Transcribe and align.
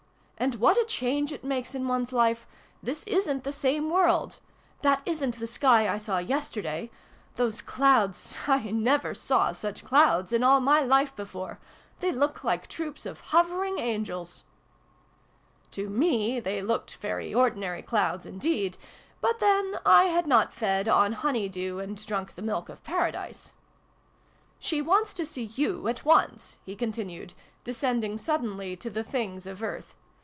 And 0.41 0.55
what 0.55 0.75
a 0.75 0.85
change 0.85 1.31
it 1.31 1.43
makes 1.43 1.75
in 1.75 1.87
one's 1.87 2.11
Life! 2.11 2.47
This 2.81 3.03
isn't 3.03 3.43
the 3.43 3.51
same 3.51 3.91
world! 3.91 4.39
That 4.81 5.03
isn't 5.05 5.37
the 5.37 5.45
sky 5.45 5.87
I 5.87 5.99
saw 5.99 6.17
yesterday! 6.17 6.89
Those 7.35 7.61
clouds 7.61 8.33
1 8.47 8.81
never 8.81 9.13
saw 9.13 9.51
such 9.51 9.85
clouds 9.85 10.33
in 10.33 10.43
all 10.43 10.59
my 10.59 10.81
life 10.81 11.15
before! 11.15 11.59
They 11.99 12.11
look 12.11 12.43
like 12.43 12.65
troops 12.65 13.05
of 13.05 13.19
hovering 13.21 13.77
angels!" 13.77 14.45
To 15.73 15.87
me 15.91 16.39
they 16.39 16.59
looked 16.63 16.95
very 16.95 17.31
ordinary 17.35 17.83
clouds 17.83 18.25
indeed: 18.25 18.79
but 19.21 19.37
then 19.39 19.75
/ 19.81 19.85
had 19.85 20.25
not 20.25 20.53
fed' 20.55 20.87
on 20.89 21.11
honey 21.11 21.49
dew, 21.49 21.77
And 21.79 22.03
drunk 22.03 22.33
the 22.33 22.41
milk 22.41 22.67
of 22.67 22.83
Paradise 22.83 23.53
'!"She 24.57 24.81
wants 24.81 25.13
to 25.13 25.25
see 25.27 25.43
you 25.53 25.87
at 25.87 26.03
once," 26.03 26.57
he 26.65 26.75
continued, 26.75 27.35
descending 27.63 28.17
suddenly 28.17 28.75
to 28.77 28.89
the 28.89 29.03
things 29.03 29.45
of 29.45 29.61
earth. 29.61 29.93